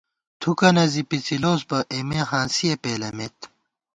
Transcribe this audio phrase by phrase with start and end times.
[0.39, 3.37] تھُکَنہ زِی پِڅِلوس بہ، اېمےہانسِیَہ پېلِمېت